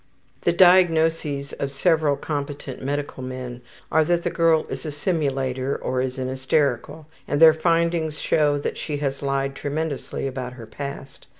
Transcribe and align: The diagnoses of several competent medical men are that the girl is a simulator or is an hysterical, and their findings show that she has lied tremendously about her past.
The 0.41 0.51
diagnoses 0.51 1.53
of 1.53 1.69
several 1.71 2.15
competent 2.17 2.81
medical 2.81 3.21
men 3.21 3.61
are 3.91 4.03
that 4.05 4.23
the 4.23 4.31
girl 4.31 4.65
is 4.67 4.83
a 4.83 4.91
simulator 4.91 5.75
or 5.75 6.01
is 6.01 6.17
an 6.17 6.27
hysterical, 6.27 7.05
and 7.27 7.39
their 7.39 7.53
findings 7.53 8.19
show 8.19 8.57
that 8.57 8.79
she 8.79 8.97
has 8.97 9.21
lied 9.21 9.53
tremendously 9.53 10.25
about 10.25 10.53
her 10.53 10.65
past. 10.65 11.27